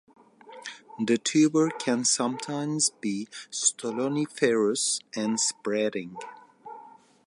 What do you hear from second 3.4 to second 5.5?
stoloniferous and